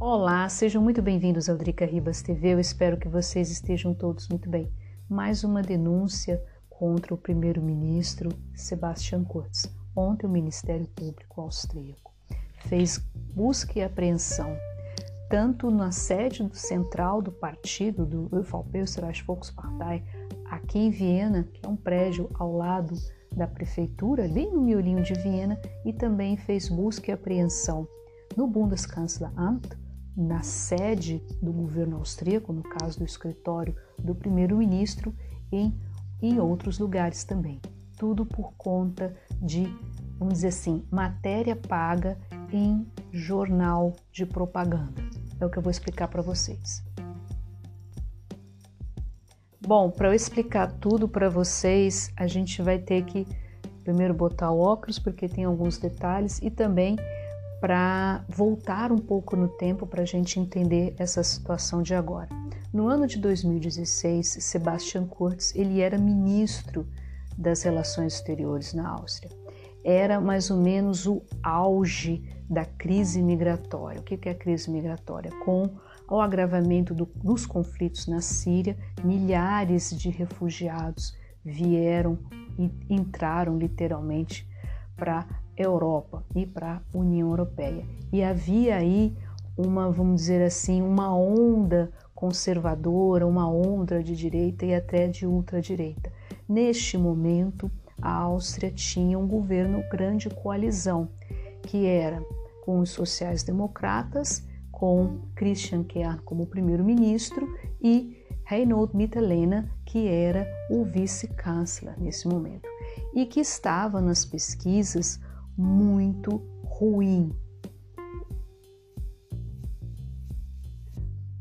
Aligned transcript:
Olá, 0.00 0.48
sejam 0.48 0.80
muito 0.80 1.02
bem-vindos 1.02 1.48
ao 1.48 1.56
Drica 1.56 1.84
Ribas 1.84 2.22
TV. 2.22 2.54
Eu 2.54 2.60
espero 2.60 2.96
que 2.96 3.08
vocês 3.08 3.50
estejam 3.50 3.92
todos 3.92 4.28
muito 4.28 4.48
bem. 4.48 4.72
Mais 5.10 5.42
uma 5.42 5.60
denúncia 5.60 6.40
contra 6.70 7.12
o 7.12 7.18
primeiro-ministro 7.18 8.28
Sebastian 8.54 9.24
Kurz. 9.24 9.66
Ontem 9.96 10.24
o 10.24 10.30
Ministério 10.30 10.86
Público 10.86 11.40
austríaco 11.40 12.14
fez 12.68 12.98
busca 13.34 13.80
e 13.80 13.82
apreensão 13.82 14.56
tanto 15.28 15.68
na 15.68 15.90
sede 15.90 16.44
do 16.44 16.56
central 16.56 17.20
do 17.20 17.32
partido 17.32 18.06
do 18.06 18.28
ÖVP, 18.32 18.84
Volkspartei, 19.26 20.04
aqui 20.48 20.78
em 20.78 20.90
Viena, 20.90 21.42
que 21.42 21.66
é 21.66 21.68
um 21.68 21.76
prédio 21.76 22.30
ao 22.34 22.56
lado 22.56 22.94
da 23.32 23.48
prefeitura, 23.48 24.28
bem 24.28 24.50
no 24.50 24.62
miolinho 24.62 25.02
de 25.02 25.14
Viena, 25.14 25.60
e 25.84 25.92
também 25.92 26.36
fez 26.36 26.68
busca 26.68 27.10
e 27.10 27.14
apreensão 27.14 27.86
no 28.36 28.46
Bundeskanzleramt, 28.46 29.68
na 30.18 30.42
sede 30.42 31.22
do 31.40 31.52
governo 31.52 31.96
austríaco, 31.96 32.52
no 32.52 32.64
caso 32.64 32.98
do 32.98 33.04
escritório 33.04 33.76
do 33.96 34.16
primeiro-ministro, 34.16 35.14
em, 35.52 35.72
em 36.20 36.40
outros 36.40 36.80
lugares 36.80 37.22
também. 37.22 37.60
Tudo 37.96 38.26
por 38.26 38.52
conta 38.54 39.14
de, 39.40 39.72
vamos 40.18 40.34
dizer 40.34 40.48
assim, 40.48 40.84
matéria 40.90 41.54
paga 41.54 42.18
em 42.52 42.84
jornal 43.12 43.94
de 44.10 44.26
propaganda. 44.26 45.00
É 45.38 45.46
o 45.46 45.50
que 45.50 45.56
eu 45.56 45.62
vou 45.62 45.70
explicar 45.70 46.08
para 46.08 46.20
vocês. 46.20 46.82
Bom, 49.60 49.88
para 49.88 50.08
eu 50.08 50.14
explicar 50.14 50.72
tudo 50.80 51.08
para 51.08 51.28
vocês, 51.28 52.10
a 52.16 52.26
gente 52.26 52.60
vai 52.60 52.78
ter 52.80 53.04
que 53.04 53.24
primeiro 53.84 54.14
botar 54.14 54.50
o 54.50 54.58
óculos, 54.58 54.98
porque 54.98 55.28
tem 55.28 55.44
alguns 55.44 55.78
detalhes, 55.78 56.40
e 56.42 56.50
também 56.50 56.96
para 57.60 58.24
voltar 58.28 58.92
um 58.92 58.98
pouco 58.98 59.36
no 59.36 59.48
tempo 59.48 59.86
para 59.86 60.02
a 60.02 60.06
gente 60.06 60.38
entender 60.38 60.94
essa 60.98 61.22
situação 61.22 61.82
de 61.82 61.94
agora. 61.94 62.28
No 62.72 62.86
ano 62.86 63.06
de 63.06 63.18
2016, 63.18 64.38
Sebastian 64.40 65.06
Kurz 65.06 65.54
ele 65.54 65.80
era 65.80 65.98
ministro 65.98 66.86
das 67.36 67.62
Relações 67.62 68.14
Exteriores 68.14 68.74
na 68.74 68.88
Áustria. 68.88 69.30
Era 69.84 70.20
mais 70.20 70.50
ou 70.50 70.58
menos 70.58 71.06
o 71.06 71.22
auge 71.42 72.22
da 72.48 72.64
crise 72.64 73.22
migratória. 73.22 74.00
O 74.00 74.04
que 74.04 74.28
é 74.28 74.32
a 74.32 74.34
crise 74.34 74.70
migratória? 74.70 75.30
Com 75.44 75.70
o 76.10 76.20
agravamento 76.20 76.94
do, 76.94 77.06
dos 77.06 77.46
conflitos 77.46 78.06
na 78.06 78.20
Síria, 78.20 78.76
milhares 79.04 79.90
de 79.90 80.10
refugiados 80.10 81.16
vieram 81.44 82.18
e 82.58 82.70
entraram 82.90 83.56
literalmente 83.56 84.48
para 84.96 85.26
Europa 85.58 86.24
e 86.34 86.46
para 86.46 86.76
a 86.76 86.98
União 86.98 87.30
Europeia. 87.30 87.84
E 88.12 88.22
havia 88.22 88.76
aí 88.76 89.16
uma, 89.56 89.90
vamos 89.90 90.22
dizer 90.22 90.42
assim, 90.42 90.80
uma 90.80 91.14
onda 91.14 91.90
conservadora, 92.14 93.26
uma 93.26 93.48
onda 93.48 94.02
de 94.02 94.16
direita 94.16 94.64
e 94.64 94.74
até 94.74 95.08
de 95.08 95.26
ultradireita. 95.26 96.12
Neste 96.48 96.96
momento, 96.96 97.70
a 98.00 98.12
Áustria 98.12 98.70
tinha 98.70 99.18
um 99.18 99.26
governo 99.26 99.82
grande 99.90 100.30
coalizão, 100.30 101.08
que 101.62 101.86
era 101.86 102.22
com 102.64 102.80
os 102.80 102.90
sociais-democratas, 102.90 104.46
com 104.70 105.18
Christian 105.34 105.82
Kern 105.82 106.20
como 106.24 106.46
primeiro-ministro 106.46 107.46
e 107.80 108.16
Reinhold 108.44 108.96
Mitterlehner, 108.96 109.68
que 109.84 110.06
era 110.06 110.46
o 110.70 110.84
vice-chanceler 110.84 112.00
nesse 112.00 112.28
momento, 112.28 112.68
e 113.14 113.26
que 113.26 113.40
estava 113.40 114.00
nas 114.00 114.24
pesquisas 114.24 115.20
muito 115.58 116.40
ruim. 116.62 117.32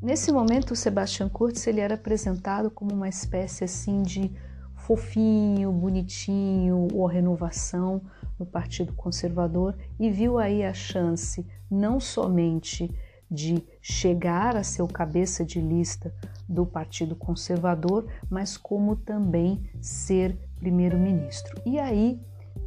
Nesse 0.02 0.32
momento, 0.32 0.72
o 0.72 0.76
Sebastian 0.76 1.30
Kurz 1.30 1.68
ele 1.68 1.80
era 1.80 1.96
apresentado 1.96 2.72
como 2.72 2.94
uma 2.94 3.08
espécie 3.08 3.64
assim 3.64 4.02
de 4.02 4.32
fofinho, 4.76 5.72
bonitinho, 5.72 6.88
ou 6.94 7.06
renovação 7.06 8.02
no 8.40 8.46
Partido 8.46 8.94
Conservador 8.94 9.76
e 10.00 10.10
viu 10.10 10.38
aí 10.38 10.64
a 10.64 10.74
chance 10.74 11.46
não 11.70 12.00
somente 12.00 12.90
de 13.30 13.62
chegar 13.82 14.56
a 14.56 14.64
ser 14.64 14.82
o 14.82 14.88
cabeça 14.88 15.44
de 15.44 15.60
lista 15.60 16.14
do 16.48 16.66
Partido 16.66 17.16
Conservador, 17.16 18.08
mas 18.30 18.56
como 18.56 18.96
também 18.96 19.70
ser 19.82 20.38
primeiro-ministro. 20.60 21.62
E 21.66 21.78
aí 21.78 22.20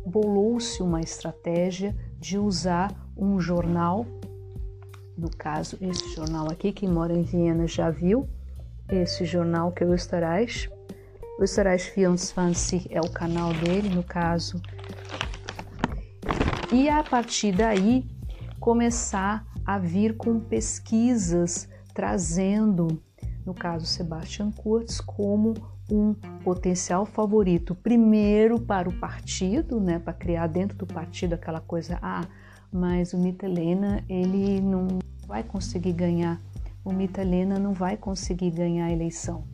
bolou-se 0.07 0.83
uma 0.83 1.01
estratégia 1.01 1.95
de 2.19 2.39
usar 2.39 2.95
um 3.17 3.41
jornal, 3.41 4.07
no 5.17 5.31
caso, 5.31 5.77
esse 5.81 6.15
jornal 6.15 6.51
aqui, 6.51 6.73
quem 6.73 6.89
mora 6.89 7.13
em 7.13 7.23
Viena 7.23 7.67
já 7.67 7.91
viu, 7.91 8.29
esse 8.89 9.25
jornal 9.25 9.73
que 9.73 9.85
é 9.85 9.87
o 9.87 9.93
Österreich. 9.93 10.71
O 11.39 11.43
Österreich 11.43 11.93
24 11.95 12.89
é 12.91 13.01
o 13.01 13.11
canal 13.11 13.53
dele, 13.55 13.89
no 13.89 14.03
caso. 14.03 14.61
E 16.73 16.89
a 16.89 17.03
partir 17.03 17.53
daí 17.53 18.05
começar 18.59 19.47
a 19.65 19.79
vir 19.79 20.17
com 20.17 20.39
pesquisas 20.41 21.69
trazendo, 21.95 23.03
no 23.45 23.55
caso 23.55 23.87
Sebastian 23.87 24.51
Kurz, 24.53 25.01
como 25.01 25.55
um 25.91 26.15
potencial 26.43 27.05
favorito, 27.05 27.75
primeiro 27.75 28.61
para 28.61 28.89
o 28.89 28.93
partido, 28.93 29.81
né, 29.81 29.99
para 29.99 30.13
criar 30.13 30.47
dentro 30.47 30.77
do 30.77 30.87
partido 30.87 31.35
aquela 31.35 31.61
coisa, 31.61 31.99
ah, 32.01 32.27
mas 32.73 33.13
o 33.13 33.19
Mitelena 33.19 34.05
ele 34.09 34.61
não 34.61 35.01
vai 35.27 35.43
conseguir 35.43 35.93
ganhar, 35.93 36.41
o 36.85 36.93
Mitelena 36.93 37.59
não 37.59 37.73
vai 37.73 37.97
conseguir 37.97 38.51
ganhar 38.51 38.87
a 38.87 38.93
eleição. 38.93 39.45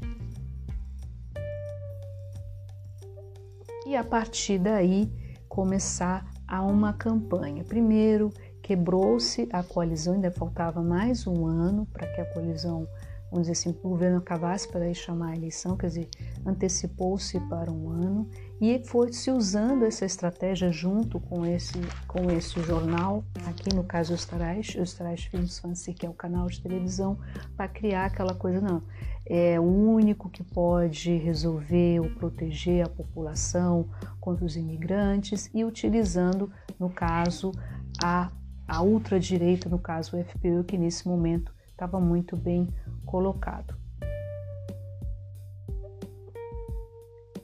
E 3.86 3.96
a 3.96 4.04
partir 4.04 4.58
daí 4.58 5.10
começar 5.48 6.26
a 6.46 6.62
uma 6.62 6.92
campanha. 6.92 7.64
Primeiro 7.64 8.30
quebrou-se 8.62 9.48
a 9.52 9.62
coalizão, 9.62 10.14
ainda 10.14 10.30
faltava 10.30 10.82
mais 10.82 11.26
um 11.26 11.46
ano 11.46 11.86
para 11.86 12.06
que 12.06 12.20
a 12.20 12.26
coalizão 12.26 12.86
vamos 13.30 13.48
dizer 13.48 13.52
assim, 13.52 13.70
o 13.70 13.88
governo 13.88 14.18
acabasse 14.18 14.68
para 14.68 14.92
chamar 14.94 15.30
a 15.30 15.36
eleição, 15.36 15.76
quer 15.76 15.88
dizer, 15.88 16.08
antecipou-se 16.44 17.38
para 17.48 17.70
um 17.70 17.90
ano 17.90 18.28
e 18.60 18.82
foi 18.86 19.12
se 19.12 19.30
usando 19.30 19.84
essa 19.84 20.04
estratégia 20.04 20.70
junto 20.70 21.18
com 21.20 21.44
esse, 21.44 21.78
com 22.06 22.30
esse 22.30 22.60
jornal, 22.62 23.24
aqui 23.46 23.74
no 23.74 23.84
caso 23.84 24.12
o 24.12 24.14
Österreich, 24.14 24.78
Österreich 24.78 25.28
Filmsfancy, 25.28 25.92
que 25.92 26.06
é 26.06 26.08
o 26.08 26.14
canal 26.14 26.46
de 26.46 26.62
televisão, 26.62 27.18
para 27.56 27.68
criar 27.68 28.06
aquela 28.06 28.34
coisa, 28.34 28.60
não, 28.60 28.82
é 29.28 29.58
o 29.58 29.64
único 29.64 30.30
que 30.30 30.44
pode 30.44 31.16
resolver 31.16 32.00
ou 32.00 32.10
proteger 32.10 32.86
a 32.86 32.88
população 32.88 33.88
contra 34.20 34.44
os 34.44 34.56
imigrantes 34.56 35.50
e 35.52 35.64
utilizando, 35.64 36.50
no 36.78 36.88
caso, 36.88 37.50
a, 38.02 38.30
a 38.68 38.82
ultradireita, 38.82 39.68
no 39.68 39.78
caso 39.78 40.16
o 40.16 40.24
FPÖ, 40.24 40.62
que 40.62 40.78
nesse 40.78 41.08
momento 41.08 41.52
estava 41.76 42.00
muito 42.00 42.36
bem 42.36 42.68
colocado. 43.06 43.74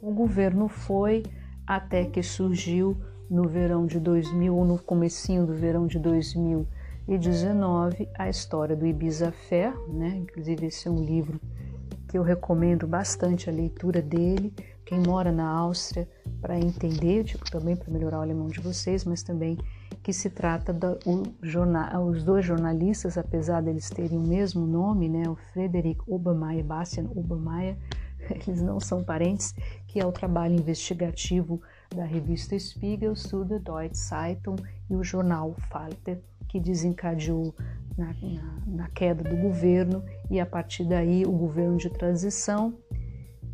O 0.02 0.12
governo 0.12 0.68
foi 0.68 1.22
até 1.66 2.04
que 2.04 2.22
surgiu 2.22 3.00
no 3.30 3.48
verão 3.48 3.86
de 3.86 3.98
2000 3.98 4.54
ou 4.54 4.64
no 4.64 4.78
comecinho 4.78 5.46
do 5.46 5.54
verão 5.54 5.86
de 5.86 5.98
2019 5.98 8.08
a 8.18 8.28
história 8.28 8.76
do 8.76 8.86
Ibiza 8.86 9.32
Fair, 9.32 9.72
né? 9.88 10.16
Inclusive 10.16 10.66
esse 10.66 10.88
é 10.88 10.90
um 10.90 11.02
livro 11.02 11.40
que 12.08 12.18
eu 12.18 12.22
recomendo 12.22 12.86
bastante 12.86 13.48
a 13.48 13.52
leitura 13.52 14.02
dele. 14.02 14.52
Quem 14.84 15.00
mora 15.00 15.32
na 15.32 15.48
Áustria 15.48 16.06
para 16.42 16.58
entender, 16.58 17.24
tipo, 17.24 17.50
também 17.50 17.74
para 17.74 17.90
melhorar 17.90 18.18
o 18.18 18.22
alemão 18.22 18.48
de 18.48 18.60
vocês, 18.60 19.04
mas 19.04 19.22
também 19.22 19.56
que 20.02 20.12
se 20.12 20.28
trata 20.28 20.72
da, 20.72 20.96
jornal, 21.40 22.06
os 22.06 22.24
dois 22.24 22.44
jornalistas, 22.44 23.16
apesar 23.16 23.62
deles 23.62 23.88
terem 23.88 24.18
o 24.18 24.26
mesmo 24.26 24.66
nome, 24.66 25.08
né, 25.08 25.28
o 25.28 25.36
Frederick 25.36 26.00
Obermeier 26.08 26.58
e 26.58 26.62
Bastian 26.62 27.06
Obermeier, 27.14 27.76
eles 28.28 28.60
não 28.60 28.80
são 28.80 29.04
parentes, 29.04 29.54
que 29.86 30.00
é 30.00 30.06
o 30.06 30.12
trabalho 30.12 30.54
investigativo 30.54 31.60
da 31.94 32.04
revista 32.04 32.58
Spiegel, 32.58 33.14
Suda 33.14 33.60
Deutsche 33.60 33.96
Zeitung 33.96 34.56
e 34.90 34.96
o 34.96 35.04
jornal 35.04 35.54
Falter, 35.70 36.20
que 36.48 36.58
desencadeou 36.58 37.54
na, 37.96 38.06
na, 38.06 38.62
na 38.66 38.88
queda 38.88 39.22
do 39.22 39.36
governo 39.36 40.02
e 40.30 40.40
a 40.40 40.46
partir 40.46 40.84
daí 40.84 41.24
o 41.24 41.32
governo 41.32 41.76
de 41.76 41.90
transição. 41.90 42.74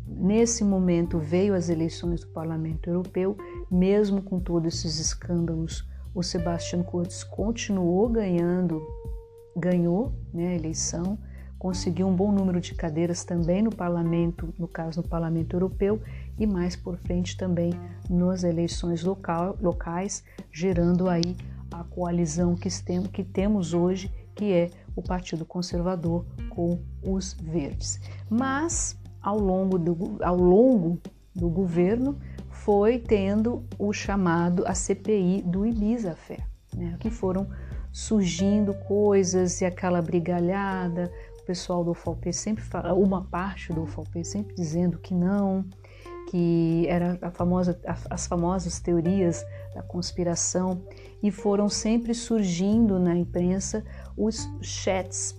Nesse 0.07 0.63
momento 0.63 1.19
veio 1.19 1.53
as 1.53 1.69
eleições 1.69 2.21
do 2.21 2.27
Parlamento 2.29 2.89
Europeu, 2.89 3.37
mesmo 3.69 4.21
com 4.21 4.39
todos 4.39 4.73
esses 4.73 4.99
escândalos 4.99 5.87
o 6.13 6.23
Sebastian 6.23 6.83
Kurz 6.83 7.23
continuou 7.23 8.09
ganhando, 8.09 8.81
ganhou 9.55 10.13
né, 10.33 10.49
a 10.49 10.55
eleição, 10.55 11.17
conseguiu 11.57 12.07
um 12.07 12.15
bom 12.15 12.31
número 12.31 12.61
de 12.61 12.73
cadeiras 12.73 13.23
também 13.25 13.61
no 13.61 13.69
parlamento, 13.69 14.53
no 14.57 14.67
caso 14.67 15.01
no 15.01 15.07
parlamento 15.07 15.55
europeu, 15.55 16.01
e 16.37 16.47
mais 16.47 16.75
por 16.75 16.97
frente 16.97 17.35
também 17.35 17.73
nas 18.09 18.43
eleições 18.43 19.03
local, 19.03 19.57
locais, 19.61 20.23
gerando 20.51 21.09
aí 21.09 21.35
a 21.71 21.83
coalizão 21.83 22.55
que, 22.55 22.69
que 23.11 23.23
temos 23.23 23.73
hoje, 23.73 24.11
que 24.33 24.53
é 24.53 24.69
o 24.95 25.01
Partido 25.01 25.45
Conservador 25.45 26.25
com 26.49 26.79
os 27.05 27.33
Verdes. 27.33 27.99
Mas 28.29 28.97
ao 29.21 29.37
longo 29.37 29.77
do, 29.77 30.17
ao 30.23 30.37
longo 30.37 30.99
do 31.35 31.49
governo 31.49 32.17
foi 32.63 32.99
tendo 32.99 33.63
o 33.77 33.93
chamado 33.93 34.63
a 34.67 34.73
CPI 34.73 35.43
do 35.43 35.65
Ibiza 35.65 36.15
Fé, 36.15 36.39
né, 36.75 36.97
que 36.99 37.09
foram 37.09 37.47
surgindo 37.91 38.73
coisas 38.73 39.61
e 39.61 39.65
aquela 39.65 40.01
brigalhada, 40.01 41.11
o 41.41 41.45
pessoal 41.45 41.83
do 41.83 41.91
UFOP 41.91 42.31
sempre 42.33 42.63
fala, 42.63 42.93
uma 42.93 43.23
parte 43.23 43.73
do 43.73 43.83
UFOP 43.83 44.23
sempre 44.25 44.55
dizendo 44.55 44.99
que 44.99 45.13
não, 45.13 45.65
que 46.29 46.85
era 46.87 47.17
a 47.21 47.31
famosa, 47.31 47.79
as 48.09 48.27
famosas 48.27 48.79
teorias 48.79 49.43
da 49.73 49.81
conspiração 49.81 50.83
e 51.23 51.31
foram 51.31 51.69
sempre 51.69 52.13
surgindo 52.13 52.99
na 52.99 53.15
imprensa 53.15 53.83
os 54.15 54.47
chats 54.61 55.35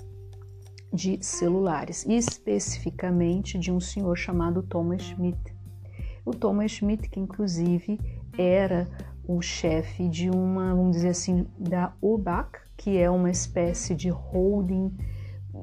de 0.93 1.25
celulares, 1.25 2.05
especificamente 2.09 3.59
de 3.59 3.71
um 3.71 3.79
senhor 3.79 4.17
chamado 4.17 4.63
Thomas 4.63 5.03
Schmidt. 5.03 5.50
O 6.25 6.33
Thomas 6.33 6.71
Schmidt, 6.73 7.09
que 7.09 7.21
inclusive 7.21 7.99
era 8.37 8.89
o 9.27 9.41
chefe 9.41 10.09
de 10.09 10.31
uma, 10.31 10.75
vamos 10.75 10.97
dizer 10.97 11.11
assim, 11.11 11.47
da 11.59 11.93
OBAC, 12.01 12.59
que 12.77 12.99
é 12.99 13.09
uma 13.11 13.31
espécie 13.31 13.95
de 13.95 14.09
holding 14.09 14.97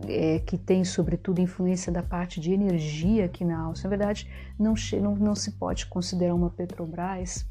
é, 0.08 0.40
que 0.40 0.58
tem 0.58 0.84
sobretudo 0.84 1.42
influência 1.42 1.92
da 1.92 2.04
parte 2.04 2.40
de 2.40 2.52
energia 2.52 3.26
aqui 3.26 3.44
na 3.44 3.60
Áustria. 3.60 3.90
Na 3.90 3.98
verdade, 3.98 4.30
não, 4.60 4.74
não, 5.02 5.16
não 5.16 5.36
se 5.36 5.54
pode 5.54 5.86
considerar 5.88 6.36
uma 6.36 6.50
Petrobras, 6.50 7.46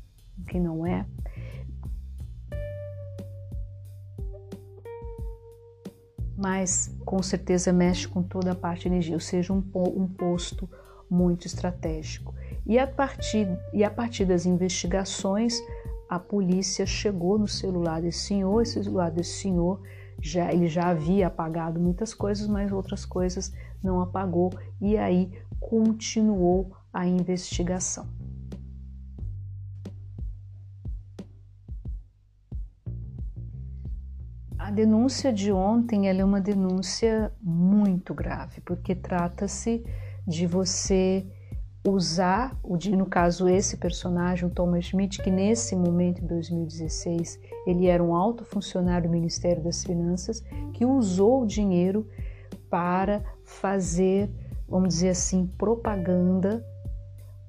que 0.48 0.60
não 0.60 0.86
é. 0.86 1.04
Mas 6.36 6.94
com 7.04 7.22
certeza 7.22 7.72
mexe 7.72 8.06
com 8.06 8.22
toda 8.22 8.52
a 8.52 8.54
parte 8.54 8.82
de 8.82 8.88
energia, 8.88 9.14
ou 9.14 9.20
seja, 9.20 9.52
um, 9.52 9.64
um 9.74 10.06
posto 10.06 10.68
muito 11.10 11.46
estratégico. 11.46 12.35
E 12.66 12.78
a 12.78 12.86
partir, 12.86 13.48
e 13.72 13.84
a 13.84 13.90
partir 13.90 14.24
das 14.24 14.44
investigações, 14.44 15.56
a 16.08 16.18
polícia 16.18 16.84
chegou 16.84 17.38
no 17.38 17.46
celular 17.46 18.02
desse 18.02 18.26
senhor, 18.26 18.60
esse 18.60 18.82
celular 18.82 19.10
desse 19.10 19.34
senhor 19.40 19.80
já 20.20 20.52
ele 20.52 20.66
já 20.66 20.88
havia 20.88 21.26
apagado 21.26 21.78
muitas 21.78 22.14
coisas, 22.14 22.48
mas 22.48 22.72
outras 22.72 23.04
coisas 23.04 23.52
não 23.82 24.00
apagou 24.00 24.50
e 24.80 24.96
aí 24.96 25.30
continuou 25.60 26.72
a 26.92 27.06
investigação. 27.06 28.08
A 34.58 34.70
denúncia 34.70 35.32
de 35.32 35.52
ontem 35.52 36.08
é 36.08 36.24
uma 36.24 36.40
denúncia 36.40 37.32
muito 37.40 38.12
grave, 38.12 38.60
porque 38.62 38.96
trata-se 38.96 39.84
de 40.26 40.44
você 40.44 41.24
usar, 41.90 42.58
no 42.64 43.06
caso 43.06 43.48
esse 43.48 43.76
personagem, 43.76 44.48
o 44.48 44.50
Thomas 44.50 44.86
Schmidt, 44.86 45.22
que 45.22 45.30
nesse 45.30 45.76
momento, 45.76 46.22
em 46.22 46.26
2016, 46.26 47.38
ele 47.66 47.86
era 47.86 48.02
um 48.02 48.14
alto 48.14 48.44
funcionário 48.44 49.08
do 49.08 49.12
Ministério 49.12 49.62
das 49.62 49.84
Finanças, 49.84 50.42
que 50.72 50.84
usou 50.84 51.42
o 51.42 51.46
dinheiro 51.46 52.08
para 52.68 53.22
fazer, 53.44 54.30
vamos 54.68 54.88
dizer 54.88 55.10
assim, 55.10 55.46
propaganda 55.58 56.64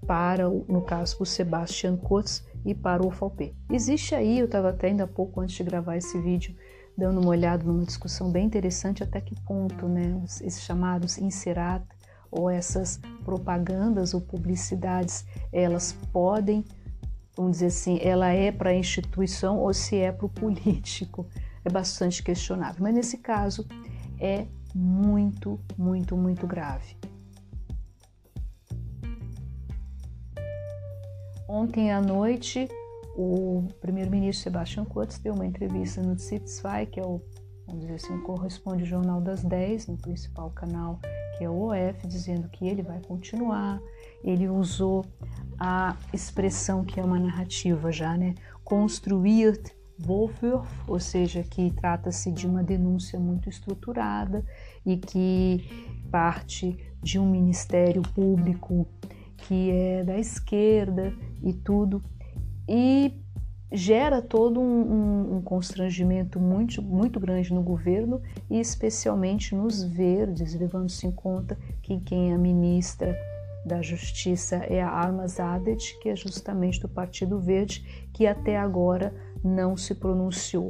para, 0.06 0.48
no 0.48 0.81
caso, 0.81 1.18
o 1.19 1.25
Sebastian 1.25 1.98
Kurz 1.98 2.45
e 2.66 2.75
para 2.75 3.04
o 3.04 3.07
UFOP. 3.07 3.56
Existe 3.72 4.13
aí, 4.13 4.39
eu 4.39 4.45
estava 4.45 4.69
até 4.69 4.88
ainda 4.88 5.06
há 5.06 5.07
pouco 5.07 5.42
antes 5.42 5.56
de 5.56 5.63
gravar 5.63 5.98
esse 5.98 6.19
vídeo, 6.19 6.56
dando 6.98 7.19
uma 7.19 7.30
olhada 7.30 7.63
numa 7.63 7.84
discussão 7.84 8.31
bem 8.31 8.45
interessante 8.45 9.04
até 9.04 9.19
que 9.19 9.36
ponto, 9.42 9.88
né, 9.88 10.22
esses 10.42 10.62
chamados 10.62 11.18
inserata 11.18 11.97
ou 12.38 12.50
essas 12.50 13.00
propagandas 13.25 14.13
ou 14.13 14.22
publicidades, 14.22 15.25
elas 15.51 15.94
podem, 16.13 16.63
vamos 17.36 17.54
dizer 17.54 17.68
assim, 17.68 18.00
ela 18.01 18.30
é 18.30 18.51
para 18.51 18.69
a 18.69 18.75
instituição 18.75 19.60
ou 19.60 19.74
se 19.74 19.98
é 19.98 20.12
para 20.12 20.25
o 20.25 20.30
político. 20.30 21.28
É 21.66 21.69
bastante 21.69 22.24
questionável. 22.24 22.81
Mas 22.81 22.95
nesse 22.95 23.18
caso 23.18 23.68
é 24.18 24.48
muito, 24.74 25.60
muito, 25.78 26.16
muito 26.16 26.48
grave. 26.48 26.95
Ontem 31.45 31.92
à 31.92 32.00
noite, 32.00 32.69
o 33.18 33.68
primeiro-ministro 33.81 34.44
Sebastian 34.44 34.86
Kurz 34.86 35.18
deu 35.19 35.34
uma 35.34 35.45
entrevista 35.45 36.01
no 36.01 36.18
City 36.18 36.50
que 36.89 37.01
é 37.01 37.04
o, 37.06 37.22
vamos 37.66 37.81
dizer 37.81 37.95
assim, 37.95 38.18
corresponde 38.22 38.84
ao 38.84 38.88
Jornal 38.88 39.19
das 39.19 39.44
10, 39.44 39.88
no 39.88 39.98
principal 39.98 40.50
canal 40.51 41.01
que 41.38 41.44
é 41.44 41.50
o 41.50 41.69
OF, 41.69 42.07
dizendo 42.07 42.50
que 42.50 42.68
ele 42.68 42.81
vai 42.81 43.00
continuar. 43.01 43.80
Ele 44.24 44.48
usou 44.48 45.06
a 45.60 45.95
expressão 46.13 46.84
que 46.84 47.00
é 47.00 47.04
uma 47.04 47.19
narrativa 47.19 47.92
já, 47.92 48.18
né? 48.18 48.34
Construir 48.63 49.62
Vorwurf, 50.00 50.69
ou 50.88 51.00
seja, 51.00 51.44
que 51.44 51.72
trata-se 51.72 52.31
de 52.31 52.45
uma 52.45 52.63
denúncia 52.63 53.19
muito 53.19 53.50
estruturada 53.50 54.45
e 54.86 54.98
que 54.98 55.68
parte 56.12 56.78
de 57.01 57.19
um 57.19 57.30
ministério 57.30 58.01
público 58.01 58.88
que 59.38 59.72
é 59.72 60.04
da 60.04 60.18
esquerda 60.18 61.13
e 61.44 61.54
tudo. 61.54 62.04
E 62.68 63.13
gera 63.72 64.22
todo 64.22 64.60
um, 64.60 64.64
um, 64.64 65.36
um, 65.36 65.42
constrangimento 65.42 66.40
muito, 66.40 66.81
muito 66.81 67.19
grande 67.19 67.54
no 67.54 67.62
governo 67.62 68.22
e 68.50 68.60
especialmente 68.60 69.54
nos 69.54 69.84
verdes, 69.84 70.54
levando-se 70.54 71.06
em 71.06 71.12
conta 71.12 71.58
que 71.81 72.00
quem 72.00 72.31
é 72.31 72.36
a 72.36 72.38
ministra 72.38 73.18
da 73.66 73.81
Justiça 73.81 74.56
é 74.56 74.81
a 74.81 74.90
Alma 74.90 75.28
Zadet, 75.28 76.00
que 76.00 76.10
é 76.10 76.16
justamente 76.16 76.80
do 76.80 76.88
Partido 76.88 77.40
Verde, 77.40 78.08
que 78.14 78.25
até 78.25 78.58
agora 78.58 79.14
não 79.44 79.75
se 79.75 79.94
pronunciou. 79.94 80.70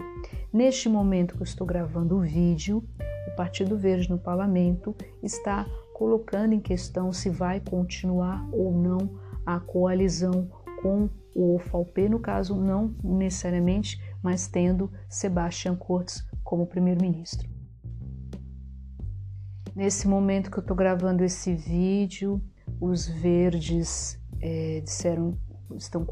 Neste 0.52 0.90
momento 0.90 1.36
que 1.36 1.42
eu 1.42 1.46
estou 1.46 1.68
gravando 1.68 2.18
o 2.18 2.22
vídeo, 2.22 2.84
o 3.28 3.36
Partido 3.36 3.78
Verde 3.78 4.10
no 4.10 4.18
parlamento 4.18 4.96
está 5.22 5.66
colocando 5.94 6.54
em 6.54 6.60
questão 6.60 7.14
se 7.14 7.30
vai 7.30 7.60
continuar 7.60 8.48
ou 8.52 8.72
não 8.72 9.10
a 9.46 9.60
coalizão 9.60 10.50
com 10.82 11.10
o 11.38 11.56
UFALP, 11.56 12.10
no 12.10 12.20
caso, 12.20 12.56
não 12.56 12.96
necessariamente, 13.04 14.02
mas 14.24 14.48
tendo 14.48 14.92
Sebastian 15.08 15.76
Kurz 15.76 16.28
como 16.44 16.66
primeiro-ministro. 16.66 17.48
Nesse 19.76 20.08
momento 20.08 20.50
que 20.50 20.58
eu 20.58 20.62
estou 20.62 20.76
gravando 20.76 21.24
esse 21.24 21.54
vídeo, 21.54 22.42
os 22.82 23.08
verdes 23.08 24.20
é, 24.42 24.82
disseram, 24.84 25.38
estão 25.76 26.04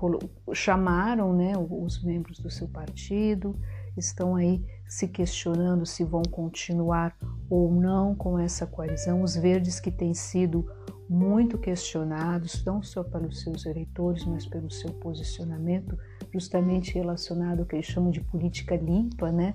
chamaram, 0.54 1.36
né, 1.36 1.54
os 1.58 2.04
membros 2.04 2.38
do 2.38 2.52
seu 2.52 2.68
partido, 2.68 3.60
estão 3.98 4.36
aí 4.36 4.64
se 4.88 5.08
questionando 5.08 5.88
se 5.88 6.04
vão 6.04 6.22
continuar 6.22 7.18
ou 7.50 7.74
não 7.74 8.14
com 8.14 8.38
essa 8.38 8.68
coalizão. 8.68 9.24
Os 9.24 9.36
verdes 9.36 9.80
que 9.80 9.90
têm 9.90 10.14
sido 10.14 10.70
muito 11.10 11.58
questionados, 11.58 12.64
não 12.66 12.82
só 12.82 13.04
pelos 13.04 13.42
seus 13.42 13.66
eleitores, 13.66 14.26
mas 14.26 14.46
pelo 14.46 14.72
seu 14.72 14.92
posicionamento, 14.92 15.98
justamente 16.34 16.94
relacionado 16.94 17.60
ao 17.60 17.66
que 17.66 17.76
eles 17.76 17.86
chamam 17.86 18.12
de 18.12 18.22
política 18.22 18.76
limpa, 18.76 19.32
né? 19.32 19.54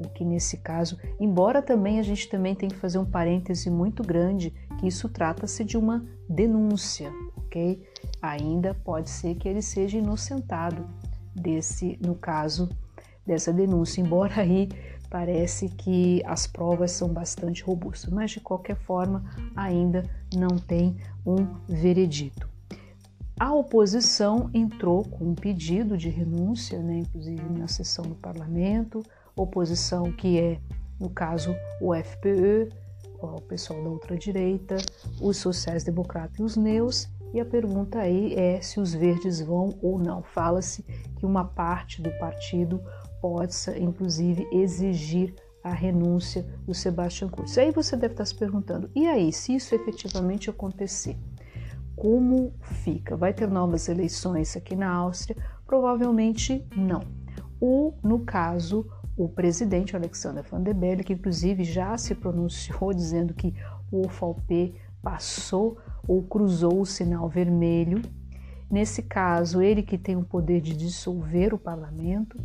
O 0.00 0.08
que 0.08 0.24
nesse 0.24 0.58
caso, 0.58 0.96
embora 1.18 1.60
também 1.60 1.98
a 1.98 2.02
gente 2.02 2.28
também 2.28 2.54
tem 2.54 2.68
que 2.68 2.76
fazer 2.76 2.98
um 2.98 3.04
parêntese 3.04 3.68
muito 3.68 4.02
grande, 4.02 4.54
que 4.78 4.86
isso 4.86 5.08
trata-se 5.08 5.64
de 5.64 5.76
uma 5.76 6.06
denúncia, 6.28 7.12
ok? 7.36 7.82
Ainda 8.22 8.74
pode 8.74 9.10
ser 9.10 9.34
que 9.34 9.48
ele 9.48 9.60
seja 9.60 9.98
inocentado 9.98 10.86
desse, 11.34 11.98
no 12.00 12.14
caso 12.14 12.68
dessa 13.26 13.52
denúncia, 13.52 14.00
embora 14.00 14.40
aí 14.40 14.68
parece 15.10 15.68
que 15.68 16.22
as 16.24 16.46
provas 16.46 16.92
são 16.92 17.08
bastante 17.08 17.62
robustas, 17.62 18.10
mas 18.10 18.30
de 18.30 18.40
qualquer 18.40 18.76
forma 18.76 19.24
ainda 19.56 20.02
não 20.34 20.58
tem 20.58 20.96
um 21.24 21.46
veredito. 21.68 22.48
A 23.38 23.54
oposição 23.54 24.50
entrou 24.52 25.04
com 25.04 25.26
um 25.26 25.34
pedido 25.34 25.96
de 25.96 26.08
renúncia, 26.08 26.80
né, 26.80 26.98
inclusive 26.98 27.42
na 27.56 27.68
sessão 27.68 28.04
do 28.04 28.16
parlamento, 28.16 29.02
oposição 29.36 30.10
que 30.10 30.38
é, 30.38 30.60
no 30.98 31.08
caso, 31.08 31.54
o 31.80 31.94
FPE, 31.94 32.68
o 33.20 33.40
pessoal 33.40 33.82
da 33.82 33.90
ultradireita, 33.90 34.76
os 35.20 35.36
sociais-democratas 35.36 36.38
e 36.38 36.42
os 36.42 36.56
neus, 36.56 37.08
e 37.32 37.40
a 37.40 37.44
pergunta 37.44 38.00
aí 38.00 38.34
é 38.34 38.60
se 38.60 38.80
os 38.80 38.94
verdes 38.94 39.40
vão 39.40 39.78
ou 39.82 39.98
não. 39.98 40.22
Fala-se 40.22 40.82
que 41.16 41.26
uma 41.26 41.44
parte 41.44 42.00
do 42.00 42.10
partido 42.18 42.82
possa, 43.20 43.78
inclusive, 43.78 44.46
exigir 44.52 45.34
a 45.62 45.72
renúncia 45.72 46.42
do 46.64 46.74
Sebastian 46.74 47.28
Kurz. 47.28 47.58
Aí 47.58 47.70
você 47.70 47.96
deve 47.96 48.14
estar 48.14 48.24
se 48.24 48.34
perguntando: 48.34 48.90
e 48.94 49.06
aí, 49.06 49.32
se 49.32 49.54
isso 49.54 49.74
efetivamente 49.74 50.50
acontecer, 50.50 51.16
como 51.96 52.52
fica? 52.60 53.16
Vai 53.16 53.32
ter 53.32 53.48
novas 53.48 53.88
eleições 53.88 54.56
aqui 54.56 54.76
na 54.76 54.90
Áustria? 54.90 55.36
Provavelmente 55.66 56.64
não. 56.76 57.02
O, 57.60 57.92
no 58.02 58.20
caso, 58.20 58.86
o 59.16 59.28
presidente 59.28 59.96
Alexander 59.96 60.44
Van 60.48 60.62
der 60.62 60.74
Bellen, 60.74 61.02
que 61.02 61.12
inclusive 61.12 61.64
já 61.64 61.98
se 61.98 62.14
pronunciou 62.14 62.92
dizendo 62.94 63.34
que 63.34 63.52
o 63.90 64.06
OFALP 64.06 64.74
passou 65.02 65.78
ou 66.06 66.22
cruzou 66.22 66.80
o 66.80 66.86
sinal 66.86 67.28
vermelho. 67.28 68.00
Nesse 68.70 69.02
caso, 69.02 69.60
ele 69.60 69.82
que 69.82 69.98
tem 69.98 70.16
o 70.16 70.24
poder 70.24 70.60
de 70.60 70.76
dissolver 70.76 71.52
o 71.52 71.58
parlamento, 71.58 72.38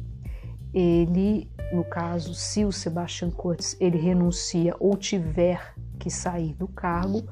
ele, 0.74 1.50
no 1.72 1.84
caso, 1.84 2.34
se 2.34 2.66
o 2.66 2.72
Sebastian 2.72 3.30
Kurz 3.30 3.78
ele 3.80 3.98
renuncia 3.98 4.76
ou 4.80 4.98
tiver 4.98 5.74
que 6.00 6.10
sair 6.10 6.54
do 6.54 6.68
cargo, 6.68 7.24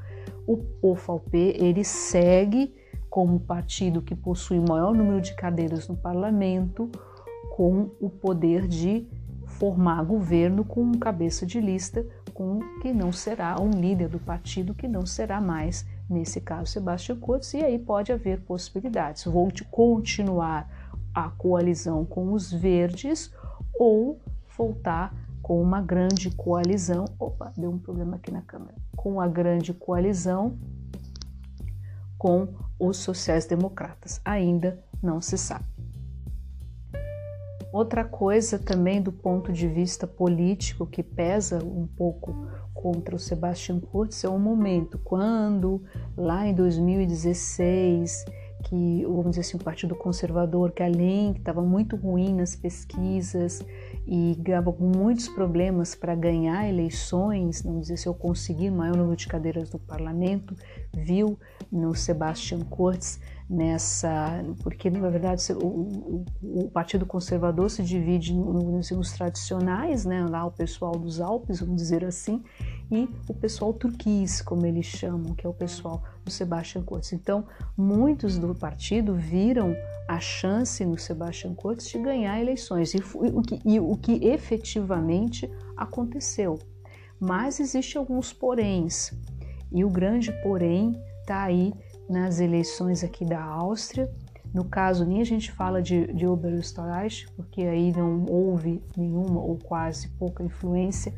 o 0.48 0.64
OFALP 0.82 1.34
ele 1.34 1.84
segue 1.84 2.74
como 3.10 3.40
partido 3.40 4.02
que 4.02 4.16
possui 4.16 4.58
o 4.58 4.66
maior 4.68 4.94
número 4.94 5.20
de 5.20 5.36
cadeiras 5.36 5.88
no 5.88 5.98
parlamento, 5.98 6.90
com 7.56 7.92
o 8.00 8.10
poder 8.10 8.68
de 8.68 9.06
formar 9.46 10.04
governo 10.04 10.64
com 10.64 10.82
um 10.82 10.94
cabeça 10.94 11.46
de 11.46 11.60
lista, 11.60 12.06
com 12.34 12.60
que 12.82 12.94
não 12.94 13.12
será 13.12 13.60
um 13.62 13.70
líder 13.70 14.08
do 14.08 14.18
partido, 14.18 14.74
que 14.74 14.88
não 14.88 15.06
será 15.06 15.42
mais, 15.42 15.86
nesse 16.10 16.40
caso, 16.40 16.72
Sebastião 16.72 17.20
Kurz, 17.20 17.54
e 17.54 17.64
aí 17.64 17.78
pode 17.78 18.12
haver 18.12 18.40
possibilidades. 18.42 19.26
Vou 19.26 19.52
continuar 19.70 20.81
a 21.14 21.30
coalizão 21.30 22.06
com 22.06 22.34
os 22.34 22.52
verdes 22.52 23.32
ou 23.74 24.20
voltar 24.58 25.14
com 25.42 25.62
uma 25.62 25.82
grande 25.82 26.30
coalizão. 26.32 27.06
Opa, 27.20 27.52
deu 27.58 27.72
um 27.72 27.80
problema 27.80 28.16
aqui 28.16 28.32
na 28.32 28.42
câmera. 28.42 28.76
Com 28.96 29.20
a 29.20 29.28
grande 29.28 29.74
coalizão 29.74 30.58
com 32.18 32.48
os 32.80 32.98
sociais-democratas. 32.98 34.22
Ainda 34.24 34.84
não 35.02 35.20
se 35.20 35.38
sabe. 35.38 35.66
Outra 37.74 38.04
coisa 38.04 38.60
também 38.60 39.02
do 39.02 39.12
ponto 39.12 39.52
de 39.52 39.68
vista 39.68 40.06
político 40.06 40.86
que 40.86 41.02
pesa 41.02 41.64
um 41.64 41.88
pouco 41.88 42.36
contra 42.74 43.16
o 43.16 43.20
Sebastian 43.20 43.80
Kurz 43.80 44.24
é 44.24 44.30
o 44.30 44.38
momento 44.38 45.00
quando 45.00 45.82
lá 46.18 46.46
em 46.46 46.54
2016 46.54 48.26
que, 48.64 49.04
vamos 49.06 49.32
dizer 49.32 49.42
assim, 49.42 49.58
o 49.58 49.64
Partido 49.64 49.96
Conservador, 49.96 50.72
que 50.72 50.84
além 50.84 51.34
que 51.34 51.40
estava 51.40 51.62
muito 51.62 51.96
ruim 51.96 52.34
nas 52.34 52.56
pesquisas 52.56 53.66
e 54.06 54.32
estava 54.32 54.72
com 54.72 54.86
muitos 54.86 55.28
problemas 55.28 55.96
para 55.96 56.16
ganhar 56.16 56.68
eleições, 56.68 57.62
vamos 57.62 57.84
dizer, 57.84 57.98
se 57.98 58.08
eu 58.08 58.14
conseguir 58.14 58.72
maior 58.72 58.96
número 58.96 59.16
de 59.16 59.28
cadeiras 59.28 59.72
no 59.72 59.80
parlamento, 59.80 60.56
viu 60.94 61.38
no 61.72 61.96
Sebastian 61.96 62.62
Kurz 62.62 63.20
nessa, 63.52 64.42
porque 64.64 64.90
na 64.90 65.10
verdade 65.10 65.44
o, 65.52 65.66
o, 65.66 66.26
o 66.42 66.72
Partido 66.72 67.06
Conservador 67.06 67.70
se 67.70 67.84
divide 67.84 68.34
nos, 68.34 68.92
nos 68.92 69.12
tradicionais, 69.12 70.06
né, 70.06 70.26
lá 70.26 70.46
o 70.46 70.52
pessoal 70.52 70.94
dos 70.94 71.20
Alpes, 71.20 71.60
vamos 71.60 71.76
dizer 71.76 72.06
assim, 72.06 72.42
e 72.90 73.10
o 73.28 73.34
pessoal 73.34 73.74
turquês, 73.74 74.42
como 74.42 74.66
eles 74.66 74.86
chamam, 74.86 75.36
que 75.36 75.46
é 75.46 75.50
o 75.50 75.54
pessoal 75.54 76.02
do 76.24 76.32
Sebastian 76.32 76.84
Kurz. 76.84 77.12
Então, 77.12 77.46
muitos 77.76 78.38
do 78.38 78.56
partido 78.56 79.16
viram 79.16 79.76
a 80.08 80.20
chance 80.20 80.86
no 80.86 80.98
Sebastian 80.98 81.54
Kurz 81.54 81.90
de 81.90 82.00
ganhar 82.00 82.40
eleições, 82.40 82.94
e, 82.94 83.02
foi, 83.02 83.30
o, 83.30 83.42
que, 83.42 83.60
e 83.66 83.82
o 83.82 83.98
que 83.98 84.26
efetivamente 84.26 85.52
aconteceu. 85.76 86.58
Mas 87.20 87.60
existe 87.60 87.98
alguns 87.98 88.32
poréns, 88.32 89.12
e 89.74 89.84
o 89.84 89.90
grande 89.90 90.32
porém 90.42 91.02
está 91.22 91.44
aí 91.44 91.74
nas 92.12 92.40
eleições 92.40 93.04
aqui 93.04 93.24
da 93.24 93.42
Áustria. 93.42 94.12
No 94.54 94.66
caso, 94.66 95.06
nem 95.06 95.22
a 95.22 95.24
gente 95.24 95.50
fala 95.52 95.82
de, 95.82 96.14
de 96.14 96.28
Oberösterreich, 96.28 97.26
porque 97.36 97.62
aí 97.62 97.94
não 97.94 98.26
houve 98.30 98.84
nenhuma 98.98 99.40
ou 99.40 99.58
quase 99.58 100.10
pouca 100.10 100.44
influência. 100.44 101.14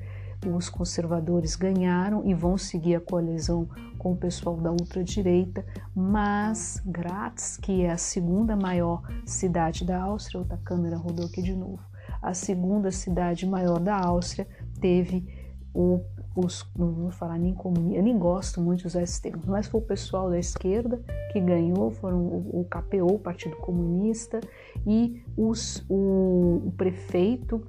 Os 0.45 0.69
conservadores 0.69 1.55
ganharam 1.55 2.23
e 2.25 2.33
vão 2.33 2.57
seguir 2.57 2.95
a 2.95 3.01
coalizão 3.01 3.67
com 3.97 4.11
o 4.11 4.17
pessoal 4.17 4.57
da 4.57 4.69
ultradireita, 4.69 5.65
mas 5.95 6.81
Graz, 6.85 7.57
que 7.57 7.83
é 7.83 7.91
a 7.91 7.97
segunda 7.97 8.55
maior 8.55 9.01
cidade 9.25 9.85
da 9.85 10.01
Áustria, 10.01 10.41
outra 10.41 10.57
câmera 10.57 10.97
rodou 10.97 11.25
aqui 11.25 11.41
de 11.41 11.55
novo, 11.55 11.79
a 12.21 12.33
segunda 12.33 12.91
cidade 12.91 13.47
maior 13.47 13.79
da 13.79 13.97
Áustria, 13.97 14.45
teve 14.81 15.25
o 15.73 16.01
os, 16.35 16.65
não 16.75 16.91
vou 16.91 17.11
falar 17.11 17.37
nem 17.37 17.53
comunista, 17.53 17.97
eu 17.97 18.03
nem 18.03 18.17
gosto 18.17 18.59
muito 18.59 18.81
de 18.81 18.87
usar 18.87 19.03
esse 19.03 19.21
termo, 19.21 19.43
mas 19.45 19.67
foi 19.67 19.81
o 19.81 19.83
pessoal 19.83 20.29
da 20.29 20.39
esquerda 20.39 20.99
que 21.31 21.39
ganhou, 21.39 21.91
foram 21.91 22.19
o, 22.19 22.61
o 22.61 22.65
KPO, 22.65 23.15
o 23.15 23.19
Partido 23.19 23.55
Comunista, 23.57 24.39
e 24.85 25.23
os, 25.37 25.85
o, 25.89 26.63
o 26.65 26.73
prefeito 26.75 27.61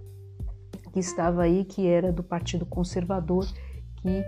que 0.92 1.00
estava 1.00 1.42
aí, 1.42 1.64
que 1.64 1.86
era 1.86 2.12
do 2.12 2.22
Partido 2.22 2.64
Conservador, 2.64 3.46
que 3.96 4.24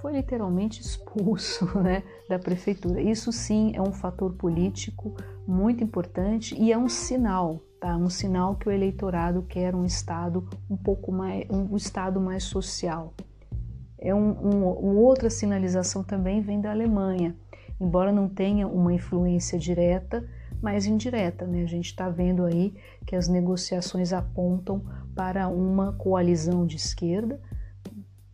foi 0.00 0.12
literalmente 0.12 0.80
expulso 0.80 1.66
né, 1.80 2.02
da 2.28 2.38
prefeitura. 2.38 3.00
Isso 3.00 3.32
sim 3.32 3.72
é 3.74 3.82
um 3.82 3.92
fator 3.92 4.32
político 4.34 5.14
muito 5.46 5.82
importante 5.82 6.54
e 6.58 6.72
é 6.72 6.78
um 6.78 6.88
sinal, 6.88 7.60
tá? 7.80 7.96
Um 7.96 8.08
sinal 8.08 8.56
que 8.56 8.68
o 8.68 8.72
eleitorado 8.72 9.42
quer 9.42 9.74
um 9.74 9.84
estado 9.84 10.48
um 10.70 10.76
pouco 10.76 11.12
mais, 11.12 11.46
um 11.50 11.76
estado 11.76 12.20
mais 12.20 12.44
social, 12.44 13.14
é 14.06 14.14
um, 14.14 14.30
um, 14.30 14.70
uma 14.70 15.00
outra 15.00 15.28
sinalização 15.28 16.04
também 16.04 16.40
vem 16.40 16.60
da 16.60 16.70
Alemanha, 16.70 17.34
embora 17.80 18.12
não 18.12 18.28
tenha 18.28 18.68
uma 18.68 18.94
influência 18.94 19.58
direta, 19.58 20.24
mas 20.62 20.86
indireta. 20.86 21.44
Né? 21.44 21.64
A 21.64 21.66
gente 21.66 21.86
está 21.86 22.08
vendo 22.08 22.44
aí 22.44 22.72
que 23.04 23.16
as 23.16 23.26
negociações 23.26 24.12
apontam 24.12 24.80
para 25.14 25.48
uma 25.48 25.92
coalizão 25.94 26.64
de 26.64 26.76
esquerda, 26.76 27.40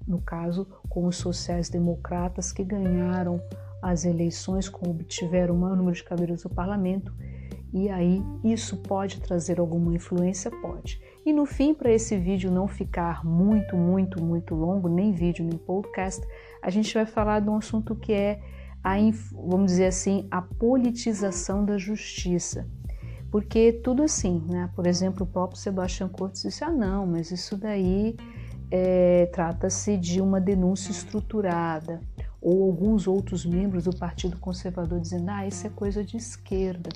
no 0.07 0.21
caso 0.21 0.67
com 0.91 1.07
os 1.07 1.17
sociais-democratas 1.17 2.53
que 2.53 2.63
ganharam 2.63 3.41
as 3.81 4.05
eleições, 4.05 4.71
obtiveram 4.75 5.55
o 5.55 5.59
maior 5.59 5.77
número 5.77 5.97
de 5.97 6.05
cadeiras 6.05 6.45
no 6.45 6.51
parlamento, 6.51 7.15
e 7.73 7.89
aí 7.89 8.23
isso 8.45 8.77
pode 8.77 9.21
trazer 9.21 9.59
alguma 9.59 9.95
influência? 9.95 10.51
Pode. 10.51 11.01
E 11.25 11.33
no 11.33 11.47
fim, 11.47 11.73
para 11.73 11.91
esse 11.91 12.17
vídeo 12.19 12.51
não 12.51 12.69
ficar 12.69 13.25
muito, 13.25 13.77
muito, 13.77 14.23
muito 14.23 14.55
longo, 14.55 14.89
nem 14.89 15.13
vídeo, 15.13 15.45
nem 15.45 15.57
podcast, 15.57 16.23
a 16.61 16.69
gente 16.69 16.93
vai 16.93 17.07
falar 17.07 17.41
de 17.41 17.49
um 17.49 17.57
assunto 17.57 17.95
que 17.95 18.13
é 18.13 18.41
a, 18.85 18.97
vamos 19.33 19.73
dizer 19.73 19.87
assim, 19.87 20.27
a 20.31 20.43
politização 20.43 21.65
da 21.65 21.79
justiça. 21.79 22.67
Porque 23.31 23.73
tudo 23.73 24.03
assim, 24.03 24.45
né? 24.47 24.69
Por 24.77 24.87
exemplo, 24.87 25.25
o 25.25 25.27
próprio 25.27 25.59
Sebastião 25.59 26.09
Cortes 26.09 26.43
disse: 26.43 26.63
ah, 26.63 26.71
não, 26.71 27.07
mas 27.07 27.31
isso 27.31 27.57
daí 27.57 28.15
é, 28.71 29.27
trata-se 29.33 29.97
de 29.97 30.21
uma 30.21 30.39
denúncia 30.39 30.91
estruturada. 30.91 32.01
Ou 32.43 32.65
alguns 32.65 33.07
outros 33.07 33.47
membros 33.47 33.85
do 33.85 33.97
Partido 33.97 34.37
Conservador 34.37 35.01
dizendo: 35.01 35.31
ah, 35.31 35.47
isso 35.47 35.67
é 35.67 35.71
coisa 35.71 36.05
de 36.05 36.19
esquerda. 36.19 36.91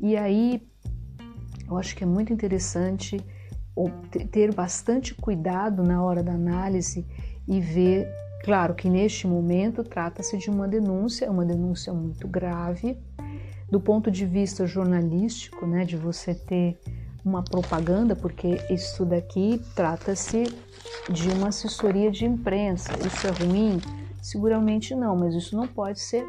E 0.00 0.16
aí, 0.16 0.62
eu 1.68 1.76
acho 1.76 1.96
que 1.96 2.04
é 2.04 2.06
muito 2.06 2.32
interessante 2.32 3.18
ter 4.30 4.54
bastante 4.54 5.14
cuidado 5.14 5.82
na 5.82 6.02
hora 6.02 6.22
da 6.22 6.32
análise 6.32 7.06
e 7.46 7.60
ver, 7.60 8.08
claro 8.44 8.74
que 8.74 8.88
neste 8.88 9.26
momento 9.26 9.84
trata-se 9.84 10.38
de 10.38 10.48
uma 10.48 10.66
denúncia, 10.66 11.30
uma 11.30 11.44
denúncia 11.44 11.92
muito 11.92 12.26
grave, 12.26 12.98
do 13.70 13.80
ponto 13.80 14.10
de 14.10 14.24
vista 14.24 14.66
jornalístico, 14.66 15.66
né, 15.66 15.84
de 15.84 15.96
você 15.96 16.34
ter 16.34 16.78
uma 17.24 17.42
propaganda, 17.42 18.14
porque 18.14 18.60
isso 18.70 19.04
daqui 19.04 19.60
trata-se 19.74 20.44
de 21.10 21.28
uma 21.30 21.48
assessoria 21.48 22.10
de 22.10 22.24
imprensa. 22.24 22.92
Isso 23.04 23.26
é 23.26 23.30
ruim? 23.44 23.80
Seguramente 24.22 24.94
não, 24.94 25.16
mas 25.16 25.34
isso 25.34 25.56
não 25.56 25.66
pode 25.66 26.00
ser 26.00 26.24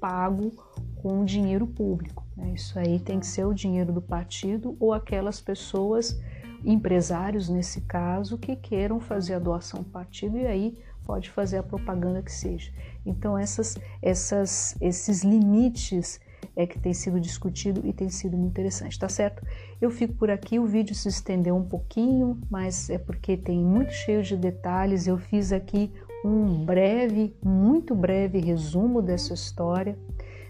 pago 0.00 0.52
com 1.02 1.24
dinheiro 1.24 1.66
público. 1.66 2.26
Né? 2.36 2.52
Isso 2.54 2.78
aí 2.78 2.98
tem 2.98 3.18
que 3.18 3.26
ser 3.26 3.46
o 3.46 3.54
dinheiro 3.54 3.90
do 3.90 4.02
partido 4.02 4.76
ou 4.78 4.92
aquelas 4.92 5.40
pessoas 5.40 6.20
empresários 6.62 7.48
nesse 7.48 7.80
caso 7.82 8.36
que 8.36 8.54
queiram 8.54 9.00
fazer 9.00 9.34
a 9.34 9.38
doação 9.38 9.82
partido 9.82 10.36
e 10.36 10.46
aí 10.46 10.78
pode 11.06 11.30
fazer 11.30 11.56
a 11.56 11.62
propaganda 11.62 12.22
que 12.22 12.30
seja. 12.30 12.70
Então 13.04 13.36
essas, 13.36 13.78
essas, 14.02 14.76
esses 14.78 15.24
limites 15.24 16.20
é 16.54 16.66
que 16.66 16.78
tem 16.78 16.92
sido 16.92 17.18
discutido 17.18 17.80
e 17.86 17.94
tem 17.94 18.10
sido 18.10 18.36
muito 18.36 18.50
interessante, 18.50 18.98
tá 18.98 19.08
certo? 19.08 19.42
Eu 19.80 19.90
fico 19.90 20.12
por 20.14 20.30
aqui, 20.30 20.58
o 20.58 20.66
vídeo 20.66 20.94
se 20.94 21.08
estendeu 21.08 21.56
um 21.56 21.64
pouquinho, 21.64 22.38
mas 22.50 22.90
é 22.90 22.98
porque 22.98 23.38
tem 23.38 23.58
muito 23.58 23.92
cheio 23.92 24.22
de 24.22 24.36
detalhes. 24.36 25.06
Eu 25.06 25.16
fiz 25.16 25.50
aqui 25.50 25.90
um 26.22 26.62
breve, 26.64 27.34
muito 27.42 27.94
breve 27.94 28.38
resumo 28.38 29.00
dessa 29.00 29.32
história. 29.32 29.98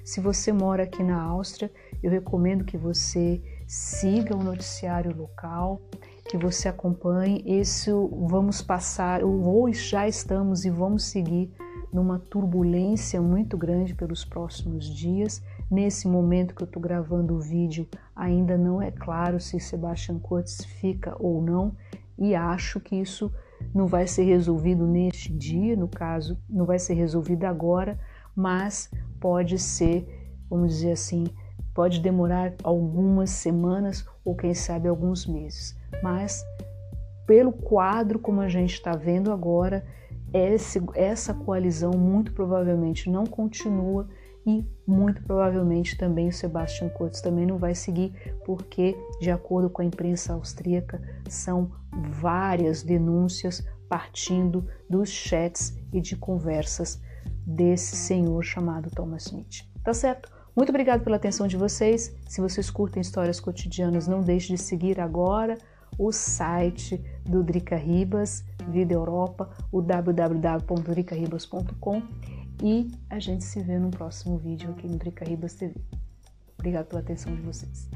Se 0.04 0.20
você 0.20 0.52
mora 0.52 0.84
aqui 0.84 1.02
na 1.02 1.22
Áustria, 1.22 1.70
eu 2.02 2.10
recomendo 2.10 2.64
que 2.64 2.76
você 2.76 3.42
siga 3.66 4.36
o 4.36 4.42
noticiário 4.42 5.16
local, 5.16 5.80
que 6.28 6.36
você 6.36 6.68
acompanhe. 6.68 7.42
Isso 7.46 8.08
vamos 8.28 8.62
passar, 8.62 9.22
ou 9.22 9.72
já 9.72 10.08
estamos 10.08 10.64
e 10.64 10.70
vamos 10.70 11.04
seguir 11.04 11.52
numa 11.92 12.18
turbulência 12.18 13.20
muito 13.20 13.56
grande 13.56 13.94
pelos 13.94 14.24
próximos 14.24 14.88
dias. 14.88 15.42
Nesse 15.70 16.08
momento 16.08 16.54
que 16.54 16.62
eu 16.62 16.66
estou 16.66 16.80
gravando 16.80 17.34
o 17.34 17.40
vídeo, 17.40 17.86
ainda 18.14 18.56
não 18.56 18.80
é 18.80 18.90
claro 18.90 19.40
se 19.40 19.58
Sebastian 19.60 20.18
Kurz 20.18 20.64
fica 20.64 21.16
ou 21.18 21.42
não. 21.42 21.74
e 22.18 22.34
acho 22.34 22.78
que 22.80 22.96
isso 22.96 23.32
não 23.74 23.86
vai 23.86 24.06
ser 24.06 24.24
resolvido 24.24 24.86
neste 24.86 25.32
dia, 25.32 25.74
no 25.74 25.88
caso, 25.88 26.38
não 26.48 26.66
vai 26.66 26.78
ser 26.78 26.94
resolvido 26.94 27.44
agora, 27.44 27.98
mas 28.36 28.90
pode 29.20 29.58
ser, 29.58 30.06
vamos 30.48 30.74
dizer 30.74 30.92
assim, 30.92 31.24
pode 31.74 32.00
demorar 32.00 32.54
algumas 32.64 33.30
semanas 33.30 34.04
ou 34.24 34.34
quem 34.34 34.54
sabe 34.54 34.88
alguns 34.88 35.26
meses. 35.26 35.76
Mas 36.02 36.44
pelo 37.26 37.52
quadro 37.52 38.18
como 38.18 38.40
a 38.40 38.48
gente 38.48 38.74
está 38.74 38.96
vendo 38.96 39.30
agora, 39.30 39.84
esse, 40.32 40.80
essa 40.94 41.34
coalizão 41.34 41.92
muito 41.92 42.32
provavelmente 42.32 43.10
não 43.10 43.24
continua 43.24 44.08
e 44.46 44.64
muito 44.86 45.22
provavelmente 45.22 45.96
também 45.96 46.28
o 46.28 46.32
Sebastian 46.32 46.88
Kurz 46.88 47.20
também 47.20 47.46
não 47.46 47.58
vai 47.58 47.74
seguir, 47.74 48.12
porque, 48.44 48.96
de 49.20 49.30
acordo 49.30 49.68
com 49.68 49.82
a 49.82 49.84
imprensa 49.84 50.32
austríaca, 50.32 51.00
são 51.28 51.70
várias 51.92 52.82
denúncias 52.82 53.66
partindo 53.88 54.66
dos 54.88 55.08
chats 55.08 55.76
e 55.92 56.00
de 56.00 56.16
conversas 56.16 57.00
desse 57.50 57.96
senhor 57.96 58.42
chamado 58.42 58.90
Thomas 58.90 59.26
Smith. 59.26 59.66
Tá 59.82 59.92
certo? 59.92 60.30
Muito 60.54 60.70
obrigado 60.70 61.02
pela 61.02 61.16
atenção 61.16 61.46
de 61.46 61.56
vocês. 61.56 62.14
Se 62.28 62.40
vocês 62.40 62.70
curtem 62.70 63.00
histórias 63.00 63.40
cotidianas, 63.40 64.06
não 64.06 64.20
deixe 64.20 64.48
de 64.48 64.58
seguir 64.58 65.00
agora 65.00 65.56
o 65.98 66.12
site 66.12 67.02
do 67.24 67.42
Drica 67.42 67.74
Ribas, 67.76 68.44
Vida 68.68 68.94
Europa, 68.94 69.50
o 69.72 69.82
www.dricaribas.com 69.82 72.02
e 72.62 72.92
a 73.08 73.18
gente 73.18 73.42
se 73.44 73.60
vê 73.60 73.78
no 73.78 73.90
próximo 73.90 74.36
vídeo 74.38 74.70
aqui 74.70 74.86
no 74.86 74.96
Drica 74.96 75.24
Ribas 75.24 75.54
TV. 75.54 75.74
Obrigado 76.58 76.86
pela 76.86 77.00
atenção 77.00 77.34
de 77.34 77.42
vocês. 77.42 77.90